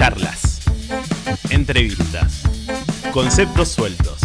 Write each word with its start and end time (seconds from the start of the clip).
Charlas, 0.00 0.62
entrevistas, 1.50 2.44
conceptos 3.12 3.68
sueltos, 3.68 4.18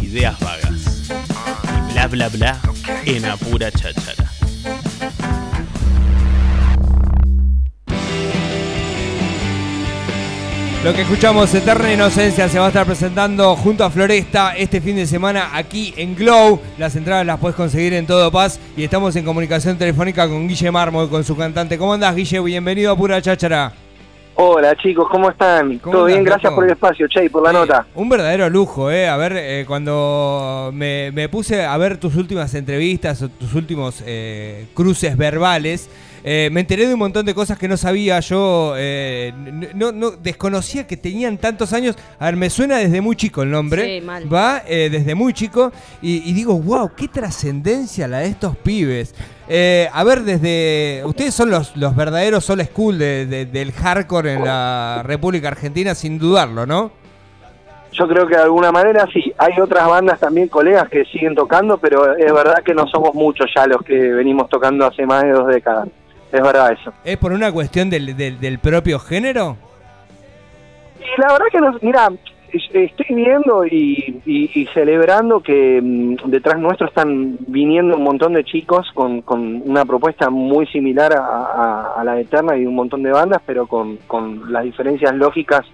ideas 0.00 0.38
vagas 0.38 1.10
y 1.88 1.92
bla 1.92 2.06
bla 2.06 2.28
bla 2.28 2.60
en 3.04 3.24
apura 3.24 3.72
cháchara. 3.72 4.30
Lo 10.84 10.94
que 10.94 11.02
escuchamos, 11.02 11.52
Eterna 11.52 11.92
Inocencia, 11.92 12.48
se 12.48 12.60
va 12.60 12.66
a 12.66 12.68
estar 12.68 12.86
presentando 12.86 13.56
junto 13.56 13.82
a 13.82 13.90
Floresta 13.90 14.54
este 14.56 14.80
fin 14.80 14.94
de 14.94 15.08
semana 15.08 15.50
aquí 15.52 15.94
en 15.96 16.14
Glow. 16.14 16.60
Las 16.78 16.94
entradas 16.94 17.26
las 17.26 17.40
puedes 17.40 17.56
conseguir 17.56 17.92
en 17.94 18.06
Todo 18.06 18.30
Paz 18.30 18.60
y 18.76 18.84
estamos 18.84 19.16
en 19.16 19.24
comunicación 19.24 19.76
telefónica 19.76 20.28
con 20.28 20.46
Guille 20.46 20.70
Mármol, 20.70 21.10
con 21.10 21.24
su 21.24 21.36
cantante. 21.36 21.76
¿Cómo 21.76 21.94
andás, 21.94 22.14
Guille? 22.14 22.38
Bienvenido 22.38 22.92
a 22.92 22.96
Pura 22.96 23.20
Cháchara. 23.20 23.85
Hola 24.38 24.76
chicos, 24.76 25.08
¿cómo 25.10 25.30
están? 25.30 25.78
¿Cómo 25.78 25.96
¿Todo 25.96 26.04
bien? 26.04 26.22
Gracias 26.22 26.52
por 26.52 26.64
el 26.64 26.72
espacio, 26.72 27.08
Che, 27.08 27.24
y 27.24 27.28
por 27.30 27.42
la 27.42 27.54
nota. 27.54 27.86
Un 27.94 28.10
verdadero 28.10 28.50
lujo, 28.50 28.90
¿eh? 28.90 29.08
A 29.08 29.16
ver, 29.16 29.32
eh, 29.34 29.64
cuando 29.66 30.70
me, 30.74 31.10
me 31.12 31.30
puse 31.30 31.64
a 31.64 31.74
ver 31.78 31.96
tus 31.96 32.16
últimas 32.16 32.54
entrevistas, 32.54 33.22
o 33.22 33.30
tus 33.30 33.54
últimos 33.54 34.02
eh, 34.04 34.66
cruces 34.74 35.16
verbales, 35.16 35.88
eh, 36.22 36.50
me 36.52 36.60
enteré 36.60 36.86
de 36.86 36.92
un 36.92 36.98
montón 36.98 37.24
de 37.24 37.34
cosas 37.34 37.56
que 37.56 37.66
no 37.66 37.78
sabía. 37.78 38.20
Yo 38.20 38.74
eh, 38.76 39.32
no 39.74 40.10
desconocía 40.10 40.86
que 40.86 40.98
tenían 40.98 41.38
tantos 41.38 41.72
años. 41.72 41.96
A 42.18 42.26
ver, 42.26 42.36
me 42.36 42.50
suena 42.50 42.76
desde 42.76 43.00
muy 43.00 43.16
chico 43.16 43.42
el 43.42 43.50
nombre. 43.50 44.00
Sí, 44.00 44.04
mal. 44.04 44.30
Va 44.30 44.62
eh, 44.66 44.90
desde 44.90 45.14
muy 45.14 45.32
chico. 45.32 45.72
Y, 46.02 46.28
y 46.28 46.32
digo, 46.34 46.60
wow, 46.60 46.90
qué 46.94 47.08
trascendencia 47.08 48.06
la 48.06 48.18
de 48.18 48.26
estos 48.26 48.56
pibes. 48.56 49.14
Eh, 49.48 49.88
a 49.92 50.02
ver, 50.04 50.22
desde. 50.22 51.02
Ustedes 51.04 51.34
son 51.34 51.50
los, 51.50 51.76
los 51.76 51.94
verdaderos 51.94 52.48
old 52.50 52.62
school 52.64 52.98
de- 52.98 53.26
de- 53.26 53.46
del 53.46 53.72
hardcore 53.72 54.32
en 54.34 54.44
la 54.44 55.02
República 55.04 55.48
Argentina, 55.48 55.94
sin 55.94 56.18
dudarlo, 56.18 56.66
¿no? 56.66 56.90
Yo 57.92 58.06
creo 58.08 58.26
que 58.26 58.36
de 58.36 58.42
alguna 58.42 58.72
manera 58.72 59.06
sí. 59.12 59.32
Hay 59.38 59.58
otras 59.60 59.86
bandas 59.88 60.18
también, 60.20 60.48
colegas, 60.48 60.88
que 60.88 61.04
siguen 61.06 61.34
tocando, 61.34 61.78
pero 61.78 62.16
es 62.16 62.32
verdad 62.32 62.62
que 62.64 62.74
no 62.74 62.86
somos 62.88 63.14
muchos 63.14 63.46
ya 63.56 63.66
los 63.66 63.82
que 63.82 63.94
venimos 63.96 64.48
tocando 64.50 64.84
hace 64.84 65.06
más 65.06 65.22
de 65.22 65.30
dos 65.30 65.46
décadas. 65.46 65.88
Es 66.32 66.42
verdad 66.42 66.72
eso. 66.72 66.92
¿Es 67.04 67.16
por 67.16 67.32
una 67.32 67.52
cuestión 67.52 67.88
del, 67.88 68.16
del- 68.16 68.40
del 68.40 68.58
propio 68.58 68.98
género? 68.98 69.56
Y 70.98 71.20
la 71.20 71.28
verdad 71.32 71.46
que, 71.52 71.60
nos, 71.60 71.82
mira, 71.82 72.08
estoy 72.72 73.14
viendo 73.14 73.64
y, 73.66 74.20
y- 74.26 74.50
y 74.54 74.66
celebrando 74.74 75.40
que 75.40 75.80
mm, 75.82 76.28
detrás 76.30 76.58
nuestro 76.58 76.86
están 76.88 77.36
viniendo 77.46 77.96
un 77.96 78.02
montón 78.04 78.32
de 78.34 78.44
chicos 78.44 78.86
con, 78.94 79.22
con 79.22 79.62
una 79.68 79.84
propuesta 79.84 80.30
muy 80.30 80.66
similar 80.68 81.12
a, 81.14 81.18
a- 81.20 81.92
a 82.00 82.04
la 82.04 82.20
Eterna 82.20 82.56
y 82.56 82.66
un 82.66 82.74
montón 82.74 83.02
de 83.02 83.10
bandas, 83.12 83.40
pero 83.46 83.66
con, 83.66 83.96
con 84.06 84.52
las 84.52 84.64
diferencias 84.64 85.14
lógicas 85.14 85.64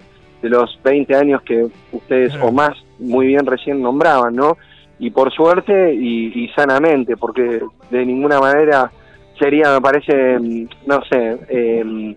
de 0.41 0.49
los 0.49 0.77
20 0.83 1.15
años 1.15 1.41
que 1.43 1.67
ustedes 1.91 2.33
o 2.41 2.51
más 2.51 2.71
muy 2.99 3.27
bien 3.27 3.45
recién 3.45 3.81
nombraban, 3.81 4.35
¿no? 4.35 4.57
Y 4.99 5.09
por 5.09 5.31
suerte 5.33 5.93
y, 5.93 6.31
y 6.43 6.49
sanamente, 6.49 7.17
porque 7.17 7.61
de 7.89 8.05
ninguna 8.05 8.39
manera 8.39 8.91
sería, 9.39 9.73
me 9.73 9.81
parece, 9.81 10.39
mm, 10.39 10.67
no 10.87 11.01
sé, 11.09 11.37
eh, 11.49 12.15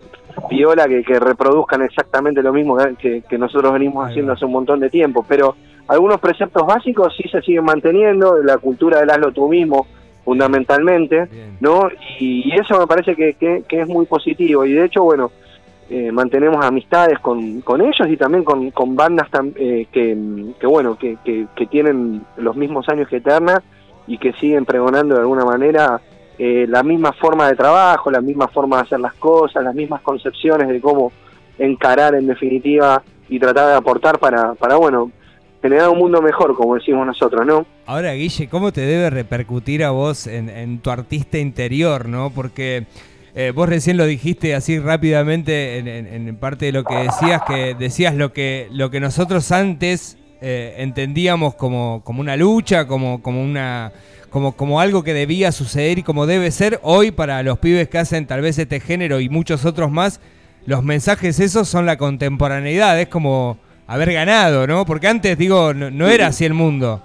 viola 0.49 0.87
que, 0.87 1.03
que 1.03 1.19
reproduzcan 1.19 1.81
exactamente 1.81 2.41
lo 2.43 2.53
mismo 2.53 2.77
que, 2.99 3.23
nosotros 3.37 3.73
venimos 3.73 4.07
haciendo 4.07 4.33
hace 4.33 4.45
un 4.45 4.51
montón 4.51 4.79
de 4.79 4.89
tiempo, 4.89 5.25
pero 5.27 5.55
algunos 5.87 6.19
preceptos 6.19 6.65
básicos 6.67 7.15
sí 7.15 7.27
se 7.29 7.41
siguen 7.41 7.63
manteniendo, 7.65 8.37
la 8.43 8.57
cultura 8.57 8.99
del 8.99 9.09
hazlo 9.09 9.31
tú 9.31 9.47
mismo 9.47 9.87
fundamentalmente, 10.23 11.25
Bien. 11.31 11.57
¿no? 11.59 11.89
Y, 12.19 12.49
y 12.53 12.59
eso 12.59 12.77
me 12.79 12.85
parece 12.85 13.15
que, 13.15 13.33
que- 13.33 13.63
que 13.67 13.81
es 13.81 13.87
muy 13.87 14.05
positivo 14.05 14.65
y 14.65 14.73
de 14.73 14.85
hecho, 14.85 15.03
bueno, 15.03 15.31
eh, 15.89 16.11
mantenemos 16.11 16.63
amistades 16.65 17.17
con, 17.19 17.61
con 17.61 17.79
ellos 17.81 18.07
y 18.09 18.17
también 18.17 18.43
con, 18.43 18.69
con 18.71 18.95
bandas 18.95 19.31
tam- 19.31 19.53
eh, 19.55 19.87
que, 19.91 20.15
que, 20.59 20.67
bueno, 20.67 20.97
que, 20.97 21.17
que, 21.23 21.47
que 21.55 21.65
tienen 21.65 22.21
los 22.37 22.55
mismos 22.57 22.87
años 22.89 23.07
que 23.07 23.17
Eterna 23.17 23.63
y 24.05 24.17
que 24.17 24.33
siguen 24.33 24.65
pregonando 24.65 25.15
de 25.15 25.21
alguna 25.21 25.45
manera 25.45 25.99
eh, 26.39 26.65
la 26.67 26.83
misma 26.83 27.13
forma 27.13 27.47
de 27.49 27.55
trabajo, 27.55 28.11
la 28.11 28.21
misma 28.21 28.47
forma 28.47 28.77
de 28.77 28.83
hacer 28.83 28.99
las 28.99 29.13
cosas, 29.15 29.63
las 29.63 29.73
mismas 29.75 30.01
concepciones 30.01 30.67
de 30.67 30.79
cómo 30.81 31.11
encarar 31.57 32.15
en 32.15 32.27
definitiva 32.27 33.01
y 33.29 33.39
tratar 33.39 33.67
de 33.69 33.73
aportar 33.75 34.19
para, 34.19 34.53
para 34.53 34.75
bueno, 34.75 35.11
generar 35.61 35.89
un 35.89 35.97
mundo 35.97 36.21
mejor, 36.21 36.55
como 36.55 36.75
decimos 36.75 37.05
nosotros, 37.05 37.45
¿no? 37.45 37.65
Ahora, 37.85 38.13
Guille, 38.13 38.47
¿cómo 38.47 38.71
te 38.71 38.81
debe 38.81 39.09
repercutir 39.09 39.83
a 39.83 39.89
vos 39.91 40.27
en, 40.27 40.49
en 40.49 40.79
tu 40.79 40.91
artista 40.91 41.37
interior, 41.39 42.07
no? 42.07 42.29
Porque 42.29 42.85
eh, 43.35 43.51
vos 43.53 43.67
recién 43.67 43.97
lo 43.97 44.05
dijiste 44.05 44.53
así 44.55 44.79
rápidamente 44.79 45.77
en, 45.79 45.87
en- 45.87 46.35
parte 46.37 46.65
de 46.67 46.71
lo 46.71 46.83
que 46.83 46.95
decías, 46.95 47.41
que 47.47 47.75
decías 47.77 48.13
lo 48.15 48.31
que, 48.33 48.67
lo 48.71 48.91
que 48.91 48.99
nosotros 48.99 49.51
antes 49.51 50.17
eh, 50.41 50.75
entendíamos 50.77 51.55
como, 51.55 52.01
como 52.03 52.21
una 52.21 52.35
lucha, 52.37 52.87
como, 52.87 53.21
como 53.23 53.41
una... 53.43 53.91
Como, 54.29 54.53
como 54.53 54.81
algo 54.81 55.03
que 55.03 55.13
debía 55.13 55.51
suceder 55.51 55.99
y 55.99 56.03
como 56.03 56.25
debe 56.25 56.51
ser 56.51 56.79
hoy 56.83 57.11
para 57.11 57.41
los 57.43 57.59
pibes 57.59 57.87
que 57.87 57.97
hacen 57.97 58.27
tal 58.27 58.41
vez 58.41 58.57
este 58.59 58.79
género 58.79 59.19
y 59.19 59.29
muchos 59.29 59.65
otros 59.65 59.89
más, 59.91 60.19
los 60.65 60.83
mensajes 60.83 61.39
esos 61.39 61.69
son 61.69 61.85
la 61.85 61.97
contemporaneidad, 61.97 62.99
es 62.99 63.07
como 63.07 63.57
haber 63.87 64.11
ganado, 64.11 64.67
¿no? 64.67 64.85
Porque 64.85 65.07
antes, 65.07 65.37
digo, 65.37 65.73
no, 65.73 65.89
no 65.89 66.07
era 66.09 66.27
así 66.27 66.43
el 66.43 66.53
mundo. 66.53 67.03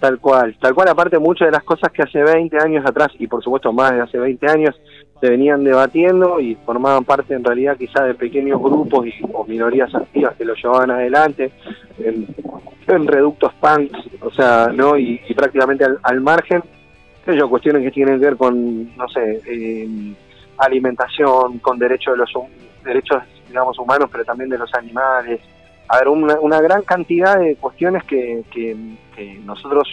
Tal 0.00 0.18
cual, 0.18 0.56
tal 0.58 0.74
cual, 0.74 0.88
aparte 0.88 1.18
muchas 1.18 1.48
de 1.48 1.52
las 1.52 1.62
cosas 1.62 1.92
que 1.92 2.02
hace 2.02 2.22
20 2.22 2.56
años 2.58 2.86
atrás, 2.86 3.10
y 3.18 3.26
por 3.26 3.44
supuesto 3.44 3.70
más 3.70 3.92
de 3.92 4.00
hace 4.00 4.18
20 4.18 4.50
años, 4.50 4.74
se 5.20 5.28
venían 5.28 5.62
debatiendo 5.62 6.40
y 6.40 6.54
formaban 6.54 7.04
parte 7.04 7.34
en 7.34 7.44
realidad 7.44 7.76
quizá 7.76 8.04
de 8.04 8.14
pequeños 8.14 8.58
grupos 8.62 9.06
y, 9.06 9.12
o 9.30 9.44
minorías 9.44 9.94
activas 9.94 10.34
que 10.36 10.46
lo 10.46 10.54
llevaban 10.54 10.90
adelante, 10.90 11.52
en, 11.98 12.26
reductos 13.06 13.52
punks, 13.60 13.92
o 14.22 14.32
sea, 14.32 14.70
¿no? 14.74 14.96
Y, 14.96 15.20
y 15.28 15.34
prácticamente 15.34 15.84
al, 16.02 16.20
margen, 16.22 16.62
sé 17.24 17.36
yo, 17.36 17.48
cuestiones 17.48 17.82
que 17.82 17.90
tienen 17.90 18.18
que 18.18 18.24
ver 18.24 18.36
con, 18.36 18.96
no 18.96 19.08
sé, 19.08 19.40
eh, 19.46 20.14
alimentación, 20.56 21.58
con 21.58 21.78
derechos 21.78 22.14
de 22.14 22.18
los 22.18 22.30
derechos, 22.82 23.22
digamos, 23.46 23.78
humanos, 23.78 24.08
pero 24.10 24.24
también 24.24 24.48
de 24.50 24.58
los 24.58 24.72
animales, 24.74 25.40
a 25.90 25.98
ver, 25.98 26.08
una, 26.08 26.38
una 26.40 26.60
gran 26.60 26.82
cantidad 26.82 27.36
de 27.36 27.56
cuestiones 27.56 28.04
que, 28.04 28.44
que, 28.52 28.76
que 29.16 29.40
nosotros 29.44 29.88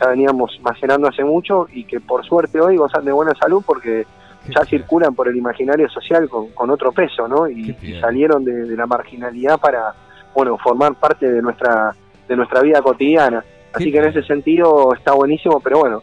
ya 0.00 0.08
veníamos 0.08 0.58
macerando 0.62 1.06
hace 1.06 1.22
mucho 1.22 1.66
y 1.70 1.84
que 1.84 2.00
por 2.00 2.24
suerte 2.24 2.62
hoy 2.62 2.78
gozan 2.78 3.04
de 3.04 3.12
buena 3.12 3.34
salud 3.34 3.62
porque 3.66 4.06
ya 4.48 4.64
circulan 4.64 5.14
por 5.14 5.28
el 5.28 5.36
imaginario 5.36 5.86
social 5.90 6.30
con, 6.30 6.48
con 6.52 6.70
otro 6.70 6.92
peso, 6.92 7.28
¿no? 7.28 7.46
Y, 7.46 7.76
salieron 8.00 8.42
de, 8.42 8.64
de 8.64 8.74
la 8.74 8.86
marginalidad 8.86 9.60
para, 9.60 9.94
bueno, 10.34 10.56
formar 10.56 10.94
parte 10.94 11.30
de 11.30 11.42
nuestra 11.42 11.94
de 12.26 12.36
nuestra 12.36 12.62
vida 12.62 12.80
cotidiana. 12.80 13.44
Así 13.74 13.86
Qué 13.86 13.92
que 13.92 13.98
en 13.98 14.04
ese 14.06 14.22
sentido 14.22 14.94
está 14.94 15.12
buenísimo, 15.12 15.60
pero 15.60 15.80
bueno, 15.80 16.02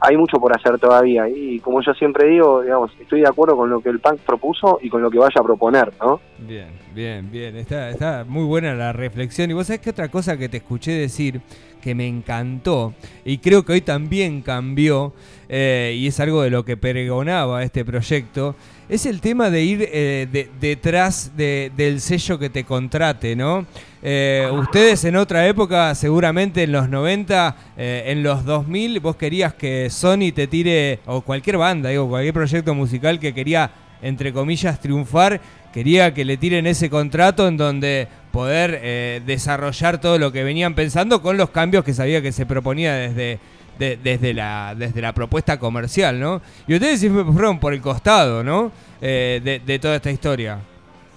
hay 0.00 0.16
mucho 0.16 0.38
por 0.38 0.56
hacer 0.56 0.78
todavía. 0.78 1.28
Y 1.28 1.60
como 1.60 1.82
yo 1.82 1.92
siempre 1.94 2.28
digo, 2.28 2.62
digamos, 2.62 2.90
estoy 2.98 3.20
de 3.20 3.28
acuerdo 3.28 3.56
con 3.56 3.70
lo 3.70 3.80
que 3.80 3.90
el 3.90 4.00
punk 4.00 4.20
propuso 4.20 4.78
y 4.82 4.88
con 4.88 5.02
lo 5.02 5.10
que 5.10 5.18
vaya 5.18 5.38
a 5.38 5.42
proponer, 5.42 5.92
¿no? 6.00 6.20
Bien, 6.38 6.68
bien, 6.94 7.30
bien. 7.30 7.56
Está, 7.56 7.90
está 7.90 8.24
muy 8.26 8.44
buena 8.44 8.74
la 8.74 8.92
reflexión. 8.92 9.50
Y 9.50 9.54
vos 9.54 9.66
sabés 9.66 9.80
que 9.80 9.90
otra 9.90 10.08
cosa 10.08 10.36
que 10.36 10.48
te 10.48 10.58
escuché 10.58 10.92
decir 10.92 11.40
que 11.80 11.94
me 11.94 12.06
encantó 12.06 12.94
y 13.24 13.38
creo 13.38 13.64
que 13.64 13.72
hoy 13.72 13.80
también 13.80 14.42
cambió, 14.42 15.12
eh, 15.48 15.94
y 15.96 16.06
es 16.06 16.20
algo 16.20 16.42
de 16.42 16.50
lo 16.50 16.64
que 16.64 16.76
pregonaba 16.76 17.62
este 17.62 17.84
proyecto, 17.84 18.54
es 18.90 19.06
el 19.06 19.20
tema 19.20 19.50
de 19.50 19.62
ir 19.62 19.88
eh, 19.92 20.26
de- 20.30 20.50
detrás 20.60 21.30
de- 21.36 21.70
del 21.76 22.00
sello 22.00 22.38
que 22.38 22.50
te 22.50 22.64
contrate, 22.64 23.36
¿no? 23.36 23.64
Eh, 24.02 24.48
ustedes 24.52 25.04
en 25.04 25.14
otra 25.16 25.46
época, 25.46 25.94
seguramente 25.94 26.64
en 26.64 26.72
los 26.72 26.88
90, 26.88 27.56
eh, 27.76 28.04
en 28.08 28.22
los 28.22 28.44
2000, 28.44 28.98
vos 29.00 29.14
querías 29.16 29.54
que 29.54 29.88
Sony 29.90 30.32
te 30.34 30.46
tire, 30.48 30.98
o 31.06 31.20
cualquier 31.20 31.56
banda, 31.56 31.90
digo, 31.90 32.08
cualquier 32.08 32.34
proyecto 32.34 32.74
musical 32.74 33.20
que 33.20 33.32
quería, 33.32 33.70
entre 34.02 34.32
comillas, 34.32 34.80
triunfar, 34.80 35.40
quería 35.72 36.12
que 36.12 36.24
le 36.24 36.36
tiren 36.36 36.66
ese 36.66 36.90
contrato 36.90 37.46
en 37.46 37.56
donde 37.56 38.08
poder 38.32 39.22
desarrollar 39.24 40.00
todo 40.00 40.18
lo 40.18 40.32
que 40.32 40.42
venían 40.42 40.74
pensando 40.74 41.20
con 41.22 41.36
los 41.36 41.50
cambios 41.50 41.84
que 41.84 41.94
sabía 41.94 42.22
que 42.22 42.32
se 42.32 42.46
proponía 42.46 42.94
desde, 42.94 43.38
de- 43.80 43.96
desde, 43.96 44.32
la, 44.32 44.74
desde 44.76 45.00
la 45.00 45.12
propuesta 45.12 45.58
comercial, 45.58 46.20
¿no? 46.20 46.40
Y 46.68 46.74
ustedes 46.74 47.00
siempre 47.00 47.24
fueron 47.24 47.58
por 47.58 47.72
el 47.72 47.80
costado, 47.80 48.44
¿no? 48.44 48.70
Eh, 49.00 49.40
de, 49.42 49.58
de 49.58 49.78
toda 49.80 49.96
esta 49.96 50.10
historia. 50.12 50.58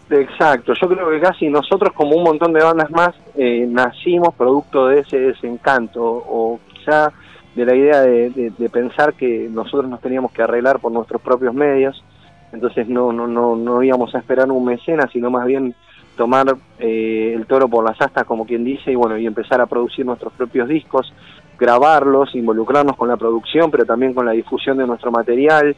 Exacto, 0.10 0.74
yo 0.80 0.88
creo 0.90 1.10
que 1.10 1.20
casi 1.20 1.48
nosotros 1.50 1.92
como 1.94 2.16
un 2.16 2.24
montón 2.24 2.54
de 2.54 2.64
bandas 2.64 2.90
más 2.92 3.16
eh, 3.36 3.66
nacimos 3.68 4.34
producto 4.36 4.88
de 4.88 5.00
ese 5.00 5.18
desencanto 5.20 6.02
o 6.04 6.60
quizá 6.72 7.12
de 7.56 7.66
la 7.66 7.76
idea 7.76 8.02
de, 8.02 8.30
de- 8.58 8.70
pensar 8.70 9.14
que 9.14 9.48
nosotros 9.52 9.90
nos 9.90 10.02
teníamos 10.02 10.32
que 10.32 10.42
arreglar 10.42 10.80
por 10.80 10.92
nuestros 10.92 11.22
propios 11.22 11.54
medios, 11.54 12.04
entonces 12.52 12.88
no 12.88 13.12
no 13.12 13.28
no 13.28 13.56
no 13.56 13.82
íbamos 13.84 14.14
a 14.16 14.20
esperar 14.20 14.50
un 14.52 14.64
mecenas, 14.66 15.10
sino 15.12 15.30
más 15.32 15.46
bien 15.46 15.74
tomar 16.16 16.56
eh, 16.80 17.34
el 17.36 17.46
toro 17.46 17.68
por 17.68 17.84
las 17.84 18.00
astas, 18.02 18.24
como 18.26 18.46
quien 18.46 18.64
dice, 18.64 18.92
y 18.92 18.96
bueno, 18.96 19.18
y 19.18 19.26
empezar 19.26 19.60
a 19.62 19.66
producir 19.66 20.06
nuestros 20.06 20.34
propios 20.34 20.68
discos, 20.68 21.14
grabarlos, 21.58 22.34
involucrarnos 22.36 22.96
con 22.96 23.08
la 23.10 23.18
producción, 23.18 23.72
pero 23.72 23.86
también 23.86 24.14
con 24.14 24.26
la 24.26 24.32
difusión 24.34 24.78
de 24.78 24.86
nuestro 24.88 25.12
material, 25.12 25.76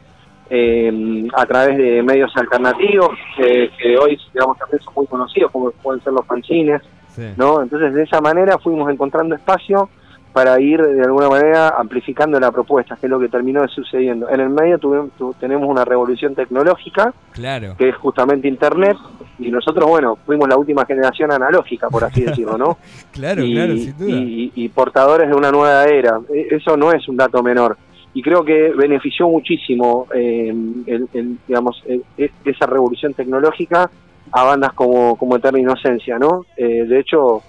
eh, 0.49 1.27
a 1.35 1.45
través 1.45 1.77
de 1.77 2.03
medios 2.03 2.31
alternativos, 2.35 3.09
que, 3.35 3.69
que 3.81 3.97
hoy, 3.97 4.17
digamos, 4.33 4.57
también 4.57 4.81
son 4.81 4.93
muy 4.95 5.07
conocidos, 5.07 5.51
como 5.51 5.71
pueden 5.71 6.01
ser 6.03 6.13
los 6.13 6.25
fanzines, 6.25 6.81
Sí. 7.09 7.23
¿no? 7.37 7.61
Entonces, 7.61 7.93
de 7.93 8.03
esa 8.03 8.19
manera 8.19 8.57
fuimos 8.57 8.91
encontrando 8.91 9.35
espacio 9.35 9.89
para 10.33 10.59
ir 10.59 10.81
de 10.81 11.01
alguna 11.01 11.29
manera 11.29 11.69
amplificando 11.77 12.37
la 12.41 12.51
propuesta, 12.51 12.97
que 12.99 13.05
es 13.07 13.09
lo 13.09 13.21
que 13.21 13.29
terminó 13.29 13.65
sucediendo. 13.69 14.27
En 14.29 14.41
el 14.41 14.49
medio 14.49 14.77
tuvimos, 14.77 15.11
tu- 15.17 15.33
tenemos 15.39 15.65
una 15.69 15.85
revolución 15.85 16.35
tecnológica, 16.35 17.13
Claro. 17.31 17.75
que 17.77 17.87
es 17.87 17.95
justamente 17.95 18.49
Internet, 18.49 18.97
y 19.39 19.51
nosotros, 19.51 19.85
bueno, 19.89 20.17
fuimos 20.25 20.47
la 20.47 20.57
última 20.57 20.85
generación 20.85 21.31
analógica, 21.31 21.89
por 21.89 22.03
así 22.05 22.21
decirlo, 22.23 22.57
¿no? 22.57 22.77
Claro, 23.11 23.43
y, 23.43 23.53
claro, 23.53 23.75
sin 23.77 23.97
duda. 23.97 24.11
y- 24.11 24.51
y 24.55 24.69
portadores 24.69 25.29
de 25.29 25.35
una 25.35 25.51
nueva 25.51 25.83
era. 25.85 26.19
E- 26.33 26.47
Eso 26.51 26.75
no 26.77 26.91
es 26.91 27.07
un 27.07 27.17
dato 27.17 27.41
menor. 27.43 27.77
Y 28.13 28.21
creo 28.21 28.45
que 28.45 28.71
benefició 28.75 29.27
muchísimo, 29.27 30.07
eh, 30.13 30.49
el- 30.85 31.09
el, 31.13 31.37
digamos, 31.47 31.83
e- 31.85 32.01
e- 32.17 32.31
esa 32.45 32.65
revolución 32.65 33.13
tecnológica 33.13 33.89
a 34.31 34.43
bandas 34.43 34.71
como, 34.73 35.15
como 35.17 35.35
Eterna 35.35 35.59
Inocencia, 35.59 36.17
¿no? 36.17 36.45
Eh, 36.57 36.85
de 36.87 36.99
hecho, 36.99 37.41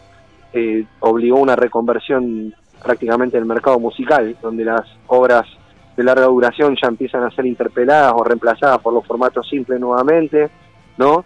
eh, 0.52 0.84
obligó 1.00 1.38
una 1.38 1.54
reconversión 1.56 2.52
prácticamente 2.82 3.36
del 3.36 3.46
mercado 3.46 3.78
musical, 3.78 4.36
donde 4.42 4.64
las 4.64 4.82
obras 5.06 5.46
de 5.96 6.02
larga 6.04 6.26
duración 6.26 6.76
ya 6.80 6.88
empiezan 6.88 7.22
a 7.24 7.30
ser 7.30 7.46
interpeladas 7.46 8.12
o 8.16 8.22
reemplazadas 8.24 8.78
por 8.80 8.92
los 8.92 9.06
formatos 9.06 9.48
simples 9.48 9.80
nuevamente, 9.80 10.48
¿no? 10.98 11.24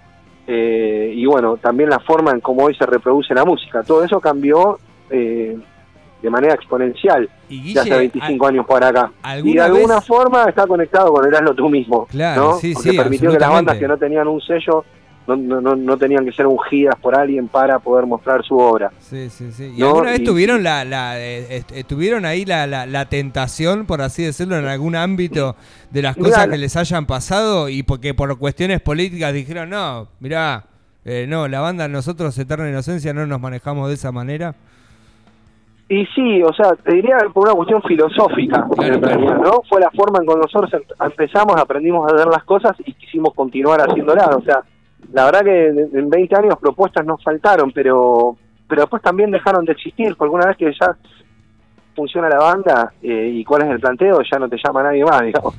Eh, 0.52 1.12
y 1.14 1.24
bueno, 1.26 1.58
también 1.58 1.88
la 1.90 2.00
forma 2.00 2.32
en 2.32 2.40
cómo 2.40 2.64
hoy 2.64 2.74
se 2.74 2.84
reproduce 2.84 3.32
la 3.34 3.44
música. 3.44 3.84
Todo 3.84 4.02
eso 4.02 4.18
cambió 4.18 4.78
eh, 5.08 5.56
de 6.20 6.28
manera 6.30 6.54
exponencial 6.54 7.28
Y 7.48 7.72
de 7.72 7.78
hace 7.80 7.88
Guille, 7.90 7.98
25 8.00 8.46
años 8.48 8.66
para 8.66 8.88
acá. 8.88 9.12
Y 9.22 9.28
¿alguna 9.28 9.54
de 9.54 9.60
alguna 9.68 9.94
vez- 9.96 10.06
forma 10.06 10.44
está 10.48 10.66
conectado 10.66 11.12
con 11.12 11.24
el 11.24 11.32
hazlo 11.32 11.54
tú 11.54 11.68
mismo. 11.68 12.06
Claro, 12.06 12.42
¿no? 12.42 12.52
sí, 12.58 12.72
Porque 12.74 12.90
sí, 12.90 12.96
permitió 12.96 13.30
que 13.30 13.38
las 13.38 13.48
bandas 13.50 13.78
que 13.78 13.86
no 13.86 13.96
tenían 13.96 14.26
un 14.26 14.40
sello 14.40 14.84
no, 15.26 15.36
no, 15.36 15.60
no, 15.60 15.76
no 15.76 15.96
tenían 15.96 16.24
que 16.24 16.32
ser 16.32 16.46
ungidas 16.46 16.94
por 17.00 17.16
alguien 17.16 17.48
para 17.48 17.78
poder 17.78 18.06
mostrar 18.06 18.42
su 18.44 18.56
obra. 18.58 18.90
Sí, 18.98 19.28
sí, 19.30 19.52
sí. 19.52 19.72
¿Y 19.76 19.80
¿no? 19.80 19.88
alguna 19.88 20.10
vez 20.10 20.20
Y- 20.20 20.24
tuvieron 20.24 20.62
la, 20.62 20.84
la 20.84 21.20
eh, 21.20 21.62
ahí 22.24 22.44
la, 22.44 22.66
la, 22.66 22.86
la 22.86 23.04
tentación, 23.08 23.86
por 23.86 24.02
así 24.02 24.24
decirlo, 24.24 24.56
en 24.58 24.66
algún 24.66 24.96
ámbito 24.96 25.56
de 25.90 26.02
las 26.02 26.16
cosas 26.16 26.48
que 26.48 26.58
les 26.58 26.76
hayan 26.76 27.06
pasado 27.06 27.68
y 27.68 27.82
porque 27.82 28.14
por 28.14 28.38
cuestiones 28.38 28.80
políticas 28.80 29.32
dijeron, 29.32 29.70
no, 29.70 30.08
mirá, 30.20 30.64
eh, 31.04 31.26
no, 31.28 31.48
la 31.48 31.60
banda 31.60 31.86
nosotros, 31.88 32.36
Eterna 32.38 32.68
Inocencia, 32.68 33.12
no 33.14 33.26
nos 33.26 33.40
manejamos 33.40 33.88
de 33.88 33.94
esa 33.94 34.12
manera? 34.12 34.54
Y 35.88 36.06
sí, 36.14 36.40
o 36.42 36.52
sea, 36.52 36.70
te 36.84 36.94
diría 36.94 37.16
por 37.34 37.48
una 37.48 37.54
cuestión 37.56 37.82
filosófica, 37.82 38.64
Claro, 38.76 39.00
realidad, 39.00 39.38
¿no? 39.38 39.60
Fue 39.68 39.80
la 39.80 39.90
forma 39.90 40.20
en 40.20 40.26
que 40.28 40.34
nosotros 40.36 40.72
em- 40.74 40.82
empezamos, 41.04 41.56
aprendimos 41.60 42.08
a 42.08 42.14
ver 42.14 42.28
las 42.28 42.44
cosas 42.44 42.76
y 42.84 42.92
quisimos 42.92 43.34
continuar 43.34 43.80
haciéndolas. 43.80 44.28
O 44.36 44.40
sea, 44.42 44.62
la 45.12 45.24
verdad 45.26 45.42
que 45.42 45.68
en 45.68 45.78
en 45.98 46.10
20 46.10 46.36
años 46.36 46.54
propuestas 46.60 47.04
nos 47.04 47.22
faltaron, 47.22 47.72
pero 47.72 48.36
pero 48.68 48.82
después 48.82 49.02
también 49.02 49.30
dejaron 49.30 49.64
de 49.64 49.72
existir, 49.72 50.14
porque 50.16 50.34
una 50.34 50.46
vez 50.46 50.56
que 50.56 50.72
ya 50.80 50.96
funciona 51.94 52.28
la 52.28 52.38
banda 52.38 52.92
eh, 53.02 53.30
y 53.34 53.44
cuál 53.44 53.62
es 53.62 53.70
el 53.70 53.80
planteo, 53.80 54.20
ya 54.22 54.38
no 54.38 54.48
te 54.48 54.56
llama 54.64 54.84
nadie 54.84 55.04
más, 55.04 55.22
digamos. 55.22 55.54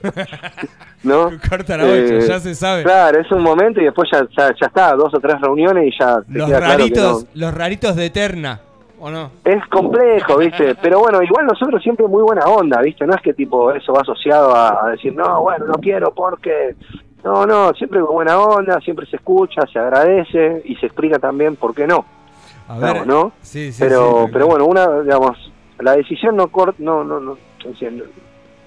¿No? 1.03 1.29
Corta 1.47 1.77
la 1.77 1.85
Eh, 1.85 2.21
ya 2.27 2.39
se 2.39 2.55
sabe. 2.55 2.83
Claro, 2.83 3.19
es 3.19 3.31
un 3.31 3.43
momento 3.43 3.81
y 3.81 3.83
después 3.85 4.09
ya, 4.11 4.25
ya, 4.37 4.47
ya 4.59 4.67
está, 4.67 4.95
dos 4.95 5.13
o 5.13 5.19
tres 5.19 5.39
reuniones 5.41 5.93
y 5.93 5.99
ya 5.99 6.15
Los 6.29 6.47
queda 6.47 6.57
claro 6.59 6.61
que 6.61 6.77
raritos, 6.77 7.23
no. 7.25 7.29
los 7.41 7.53
raritos 7.53 7.95
de 7.95 8.05
Eterna, 8.05 8.61
¿o 8.99 9.09
no? 9.11 9.31
Es 9.43 9.65
complejo, 9.67 10.37
¿viste? 10.37 10.75
Pero 10.81 10.99
bueno, 10.99 11.21
igual 11.21 11.45
nosotros 11.45 11.83
siempre 11.83 12.07
muy 12.07 12.23
buena 12.23 12.45
onda, 12.45 12.81
¿viste? 12.81 13.05
No 13.05 13.13
es 13.13 13.21
que 13.21 13.33
tipo 13.33 13.71
eso 13.73 13.93
va 13.93 14.01
asociado 14.01 14.55
a, 14.55 14.85
a 14.85 14.91
decir, 14.91 15.13
no, 15.13 15.41
bueno, 15.41 15.65
no 15.65 15.73
quiero 15.73 16.13
porque... 16.13 16.75
No, 17.23 17.45
no, 17.45 17.73
siempre 17.73 17.99
con 18.01 18.13
buena 18.15 18.39
onda, 18.39 18.79
siempre 18.81 19.05
se 19.05 19.17
escucha, 19.17 19.61
se 19.71 19.77
agradece 19.77 20.63
y 20.65 20.75
se 20.77 20.87
explica 20.87 21.19
también 21.19 21.55
por 21.55 21.75
qué 21.75 21.85
no, 21.85 22.05
A 22.67 22.75
digamos, 22.75 23.07
¿no? 23.07 23.31
Sí, 23.41 23.71
sí, 23.71 23.79
pero, 23.79 24.25
sí, 24.25 24.31
pero 24.33 24.47
bueno, 24.47 24.65
una, 24.65 25.01
digamos, 25.01 25.51
la 25.79 25.95
decisión 25.95 26.35
no 26.35 26.47
cort, 26.47 26.79
no, 26.79 27.03
no, 27.03 27.19
no, 27.19 27.37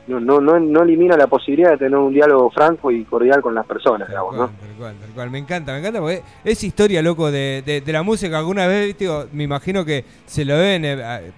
no, 0.07 0.21
no, 0.21 0.41
no, 0.41 0.61
no 0.61 0.83
elimina 0.83 1.17
la 1.17 1.27
posibilidad 1.27 1.71
de 1.71 1.79
tener 1.79 1.97
un 1.97 2.13
diálogo 2.13 2.51
franco 2.51 2.91
y 2.91 3.05
cordial 3.05 3.41
con 3.41 3.55
las 3.55 3.65
personas, 3.67 4.01
Tal 4.07 4.09
digamos, 4.09 4.37
cual, 4.37 4.51
¿no? 4.53 4.59
tal 4.59 4.77
cual, 4.77 4.97
tal 5.01 5.11
cual. 5.11 5.31
Me 5.31 5.39
encanta, 5.39 5.73
me 5.73 5.79
encanta 5.79 6.01
porque 6.01 6.23
es 6.45 6.63
historia, 6.65 7.01
loco, 7.03 7.31
de, 7.31 7.63
de- 7.65 7.81
de 7.81 7.93
la 7.93 8.03
música. 8.03 8.39
Alguna 8.39 8.67
vez, 8.67 8.97
digo, 8.99 9.27
me 9.33 9.45
imagino 9.45 9.85
que 9.85 10.05
se 10.27 10.45
lo 10.45 10.57
deben 10.57 10.85
eh, 10.85 11.33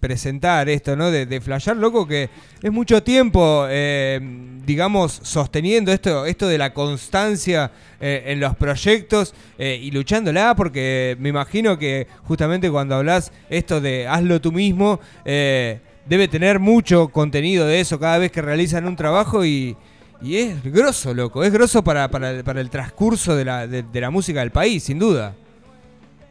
presentar 0.00 0.68
esto, 0.68 0.96
¿no? 0.96 1.10
De, 1.10 1.26
de 1.26 1.40
flashear, 1.40 1.76
loco, 1.76 2.06
que 2.06 2.28
es 2.62 2.72
mucho 2.72 3.02
tiempo, 3.02 3.66
eh, 3.68 4.20
digamos, 4.64 5.12
sosteniendo 5.22 5.92
esto, 5.92 6.26
esto 6.26 6.46
de 6.48 6.58
la 6.58 6.72
constancia 6.74 7.70
eh, 8.00 8.24
en 8.26 8.40
los 8.40 8.54
proyectos 8.56 9.34
eh, 9.58 9.78
y 9.82 9.90
luchándola, 9.90 10.54
porque 10.56 11.16
me 11.20 11.28
imagino 11.30 11.78
que 11.78 12.06
justamente 12.24 12.70
cuando 12.70 12.96
hablas 12.96 13.32
esto 13.48 13.80
de 13.80 14.06
hazlo 14.08 14.40
tú 14.40 14.52
mismo, 14.52 15.00
eh, 15.24 15.80
debe 16.06 16.28
tener 16.28 16.58
mucho 16.58 17.08
contenido 17.08 17.66
de 17.66 17.80
eso 17.80 17.98
cada 17.98 18.18
vez 18.18 18.30
que 18.30 18.42
realizan 18.42 18.86
un 18.86 18.96
trabajo 18.96 19.44
y, 19.44 19.76
es 20.22 20.62
grosso, 20.72 21.12
loco, 21.14 21.44
es 21.44 21.52
grosso 21.52 21.82
para, 21.82 22.08
para, 22.08 22.30
el- 22.30 22.70
transcurso 22.70 23.36
de 23.36 23.44
la, 23.44 23.66
de, 23.66 24.00
la 24.00 24.10
música 24.10 24.40
del 24.40 24.50
país, 24.50 24.84
sin 24.84 24.98
duda. 24.98 25.34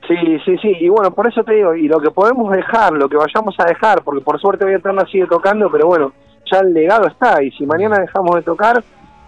Sí, 0.07 0.15
sí, 0.43 0.57
sí, 0.61 0.71
y 0.81 0.89
bueno, 0.89 1.11
por 1.11 1.27
eso 1.27 1.43
te 1.43 1.53
digo, 1.53 1.73
y 1.75 1.87
lo 1.87 1.99
que 1.99 2.11
podemos 2.11 2.51
dejar, 2.51 2.91
lo 2.93 3.07
que 3.07 3.15
vayamos 3.15 3.55
a 3.57 3.65
dejar, 3.65 4.03
porque 4.03 4.21
por 4.23 4.39
suerte 4.39 4.65
hoy 4.65 4.73
Eterna 4.73 5.05
sigue 5.09 5.27
tocando, 5.27 5.71
pero 5.71 5.87
bueno, 5.87 6.11
ya 6.51 6.59
el 6.59 6.73
legado 6.73 7.07
está, 7.07 7.41
y 7.41 7.51
si 7.51 7.65
mañana 7.65 7.99
dejamos 7.99 8.35
de 8.35 8.41
tocar, 8.41 8.83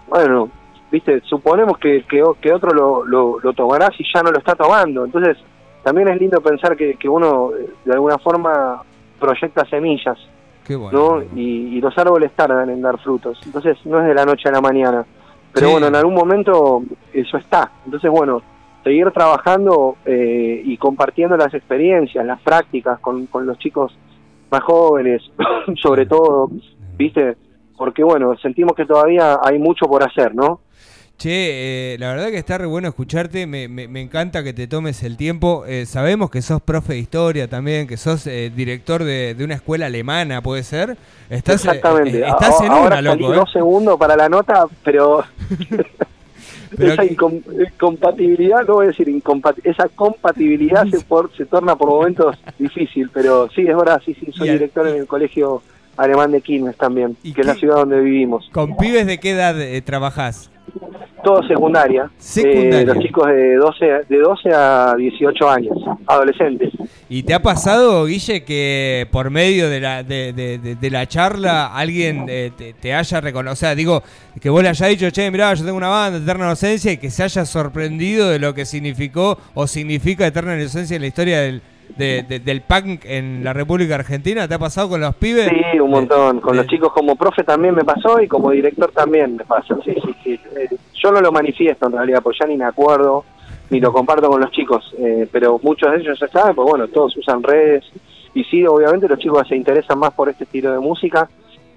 bueno, 0.08 0.50
viste, 0.90 1.22
suponemos 1.24 1.78
que, 1.78 2.04
que 2.06 2.52
otro 2.52 2.72
lo, 2.72 3.04
lo, 3.06 3.40
lo 3.40 3.52
tomará 3.54 3.88
si 3.96 4.04
ya 4.12 4.22
no 4.22 4.30
lo 4.30 4.38
está 4.38 4.54
tomando, 4.54 5.04
entonces 5.06 5.38
también 5.82 6.08
es 6.08 6.20
lindo 6.20 6.40
pensar 6.40 6.76
que, 6.76 6.94
que 6.96 7.08
uno 7.08 7.52
eh, 7.56 7.70
de 7.84 7.92
alguna 7.92 8.18
forma 8.18 8.82
proyecta 9.18 9.64
semillas, 9.66 10.18
Qué 10.66 10.76
bueno. 10.76 10.98
¿no? 11.20 11.22
Y, 11.36 11.76
y 11.76 11.80
los 11.80 11.96
árboles 11.98 12.32
tardan 12.34 12.70
en 12.70 12.82
dar 12.82 12.98
frutos, 12.98 13.38
entonces 13.46 13.76
no 13.84 14.00
es 14.00 14.06
de 14.06 14.14
la 14.14 14.24
noche 14.24 14.48
a 14.48 14.52
la 14.52 14.60
mañana, 14.60 15.04
pero 15.52 15.66
Sí. 15.66 15.72
bueno, 15.72 15.86
en 15.86 15.94
algún 15.94 16.14
momento 16.14 16.82
eso 17.12 17.36
está, 17.36 17.70
entonces 17.84 18.10
bueno, 18.10 18.42
seguir 18.84 19.10
trabajando 19.10 19.96
eh, 20.04 20.62
y 20.64 20.76
compartiendo 20.76 21.36
las 21.36 21.52
experiencias, 21.54 22.24
las 22.24 22.40
prácticas 22.40 22.98
con, 23.00 23.26
con 23.26 23.46
los 23.46 23.58
chicos 23.58 23.96
más 24.50 24.62
jóvenes, 24.62 25.22
sobre 25.82 26.06
todo, 26.06 26.50
¿viste? 26.96 27.36
Porque 27.76 28.02
bueno, 28.04 28.36
sentimos 28.38 28.74
que 28.74 28.86
todavía 28.86 29.38
hay 29.42 29.58
mucho 29.58 29.86
por 29.86 30.02
hacer, 30.02 30.34
¿no? 30.34 30.60
Che, 31.18 31.94
eh, 31.94 31.98
la 31.98 32.08
verdad 32.10 32.28
que 32.28 32.36
está 32.36 32.58
re 32.58 32.66
bueno 32.66 32.88
escucharte, 32.88 33.46
me, 33.46 33.68
me- 33.68 33.88
me 33.88 34.02
encanta 34.02 34.44
que 34.44 34.52
te 34.52 34.66
tomes 34.66 35.02
el 35.02 35.16
tiempo. 35.16 35.64
Eh, 35.66 35.86
sabemos 35.86 36.30
que 36.30 36.42
sos 36.42 36.60
profe 36.60 36.92
de 36.92 36.98
historia 36.98 37.48
también, 37.48 37.86
que 37.86 37.96
sos 37.96 38.26
eh, 38.26 38.52
director 38.54 39.02
de, 39.02 39.34
de 39.34 39.42
una 39.44 39.54
escuela 39.54 39.86
alemana, 39.86 40.42
¿puede 40.42 40.62
ser? 40.62 40.98
Estás, 41.30 41.64
eh, 41.64 41.68
Exactamente. 41.70 42.18
eh, 42.20 42.28
estás 42.28 42.60
en 42.60 42.70
Ahora 42.70 42.98
una, 43.00 43.10
salí 43.10 43.22
loco. 43.22 43.32
¿eh? 43.32 43.36
dos 43.36 43.50
segundos 43.52 43.98
para 43.98 44.14
la 44.14 44.28
nota, 44.28 44.66
pero, 44.84 45.24
Pero 46.76 46.92
esa 46.92 47.04
incom- 47.04 47.42
incompatibilidad, 47.72 48.66
no 48.66 48.74
voy 48.74 48.84
a 48.84 48.88
decir 48.88 49.08
esa 49.64 49.88
compatibilidad 49.88 50.84
se, 50.88 51.00
por- 51.00 51.34
se 51.34 51.46
torna 51.46 51.76
por 51.76 51.88
momentos 51.88 52.36
difícil, 52.58 53.08
pero 53.14 53.48
sí, 53.54 53.62
es 53.62 53.74
verdad, 53.76 54.02
sí, 54.04 54.14
sí, 54.14 54.30
soy 54.32 54.50
director 54.50 54.86
en 54.88 54.96
el 54.96 55.06
colegio 55.06 55.62
alemán 55.96 56.32
de 56.32 56.40
Quilmes 56.40 56.76
también, 56.76 57.16
¿Y 57.22 57.32
que 57.32 57.40
es 57.42 57.46
la 57.46 57.54
ciudad 57.54 57.76
donde 57.76 58.00
vivimos. 58.00 58.48
¿Con 58.52 58.76
pibes 58.76 59.06
de 59.06 59.18
qué 59.18 59.30
edad 59.32 59.60
eh, 59.60 59.80
trabajás? 59.82 60.50
Todo 61.24 61.42
secundaria. 61.48 62.08
Secundaria. 62.18 62.80
Eh, 62.80 62.84
los 62.84 62.98
chicos 62.98 63.26
de 63.26 63.54
12, 63.56 63.92
a- 63.92 64.00
de 64.08 64.18
12 64.18 64.50
a 64.54 64.94
18 64.96 65.50
años, 65.50 65.76
adolescentes. 66.06 66.70
¿Y 67.08 67.22
te 67.24 67.34
ha 67.34 67.42
pasado, 67.42 68.04
Guille, 68.06 68.44
que 68.44 69.08
por 69.10 69.30
medio 69.30 69.68
de 69.68 69.80
la, 69.80 70.02
de, 70.04 70.32
de- 70.32 70.58
de- 70.58 70.74
de 70.76 70.90
la 70.90 71.06
charla 71.06 71.74
alguien 71.74 72.26
eh, 72.28 72.52
te, 72.56 72.74
te 72.74 72.94
haya 72.94 73.20
reconocido? 73.20 73.52
O 73.52 73.56
sea, 73.56 73.74
digo, 73.74 74.02
que 74.40 74.50
vos 74.50 74.62
le 74.62 74.68
hayas 74.68 74.88
dicho, 74.88 75.10
che, 75.10 75.30
mirá, 75.30 75.52
yo 75.54 75.64
tengo 75.64 75.76
una 75.78 75.88
banda, 75.88 76.18
Eterna 76.18 76.44
Inocencia, 76.46 76.92
y 76.92 76.98
que 76.98 77.10
se 77.10 77.22
haya 77.24 77.44
sorprendido 77.44 78.28
de 78.28 78.38
lo 78.38 78.54
que 78.54 78.64
significó 78.64 79.38
o 79.54 79.66
significa 79.66 80.26
Eterna 80.26 80.54
Inocencia 80.56 80.94
en 80.96 81.02
la 81.02 81.08
historia 81.08 81.40
del, 81.40 81.62
de- 81.96 82.22
de- 82.22 82.40
del 82.40 82.60
punk 82.62 83.04
en 83.04 83.42
la 83.44 83.52
República 83.52 83.94
Argentina. 83.94 84.46
¿Te 84.48 84.54
ha 84.54 84.58
pasado 84.58 84.88
con 84.90 85.00
los 85.00 85.14
pibes? 85.16 85.48
Sí, 85.48 85.78
un 85.78 85.90
montón. 85.90 86.40
Con 86.40 86.56
los 86.56 86.66
chicos 86.66 86.92
como 86.92 87.16
profe 87.16 87.44
también 87.44 87.74
me 87.74 87.84
pasó 87.84 88.20
y 88.20 88.28
como 88.28 88.50
director 88.50 88.90
también 88.92 89.36
me 89.36 89.44
pasa. 89.44 89.76
Sí, 89.84 89.94
sí, 89.94 90.14
sí. 90.24 90.40
Eh, 90.56 90.68
yo 90.94 91.12
no 91.12 91.20
lo 91.20 91.30
manifiesto 91.32 91.86
en 91.86 91.92
realidad, 91.92 92.20
porque 92.22 92.38
ya 92.40 92.46
ni 92.46 92.56
me 92.56 92.64
acuerdo, 92.64 93.24
ni 93.70 93.80
lo 93.80 93.92
comparto 93.92 94.28
con 94.28 94.40
los 94.40 94.50
chicos. 94.50 94.94
eh, 94.98 95.28
pero 95.30 95.58
muchos 95.62 95.90
de 95.92 95.98
ellos 95.98 96.18
ya 96.18 96.28
saben, 96.28 96.54
pues 96.54 96.68
bueno, 96.68 96.88
todos 96.88 97.16
usan 97.16 97.42
redes. 97.42 97.84
Y 98.34 98.44
sí, 98.44 98.66
obviamente 98.66 99.08
los 99.08 99.18
chicos 99.18 99.46
se 99.48 99.56
interesan 99.56 99.98
más 99.98 100.12
por 100.12 100.28
este 100.28 100.44
estilo 100.44 100.72
de 100.72 100.78
música 100.80 101.28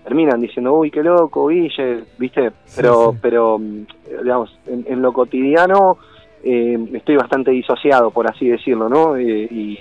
terminan 0.04 0.42
diciendo, 0.42 0.74
uy, 0.74 0.90
qué 0.90 1.04
loco, 1.04 1.48
Guille, 1.50 2.04
¿viste? 2.18 2.52
Pero, 2.76 3.12
sí. 3.12 3.20
pero 3.22 3.60
mm, 3.60 3.86
digamos, 4.24 4.58
en, 4.66 4.84
en 4.90 5.02
lo 5.04 5.14
cotidiano 5.14 5.98
eh, 6.44 6.80
estoy 6.94 7.16
bastante 7.18 7.52
disociado, 7.52 8.10
por 8.10 8.26
así 8.28 8.48
decirlo, 8.48 8.90
¿no? 8.90 9.16
Eh, 9.18 9.48
y 9.52 9.78